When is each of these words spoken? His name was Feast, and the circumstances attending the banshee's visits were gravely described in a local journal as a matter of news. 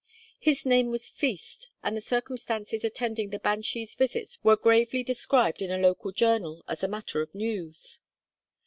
His 0.39 0.65
name 0.65 0.89
was 0.89 1.11
Feast, 1.11 1.69
and 1.83 1.95
the 1.95 2.01
circumstances 2.01 2.83
attending 2.83 3.29
the 3.29 3.37
banshee's 3.37 3.93
visits 3.93 4.43
were 4.43 4.57
gravely 4.57 5.03
described 5.03 5.61
in 5.61 5.69
a 5.69 5.77
local 5.77 6.11
journal 6.11 6.63
as 6.67 6.81
a 6.83 6.87
matter 6.87 7.21
of 7.21 7.35
news. 7.35 7.99